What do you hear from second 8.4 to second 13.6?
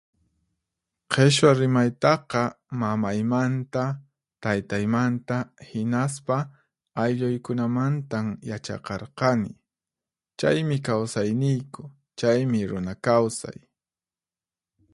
yachaqarqani. Chaymi kawsayniyku, chaymi runa kawsay.